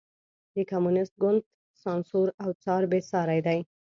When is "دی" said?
3.47-3.59